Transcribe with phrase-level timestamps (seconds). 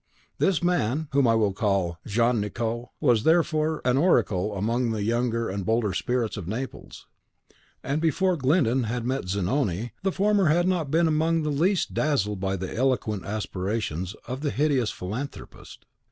[0.39, 5.47] This man, whom I will call Jean Nicot, was, therefore, an oracle among the younger
[5.47, 7.05] and bolder spirits of Naples;
[7.83, 12.39] and before Glyndon had met Zanoni, the former had not been among the least dazzled
[12.39, 15.85] by the eloquent aspirations of the hideous philanthropist.